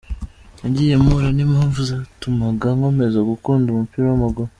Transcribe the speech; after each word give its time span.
nagiye 0.59 0.93
mpura 1.03 1.29
n’impamvu 1.33 1.79
zatumaga 1.89 2.67
nkomeza 2.77 3.19
gukunda 3.29 3.65
umupira 3.69 4.05
w’amaguru. 4.09 4.49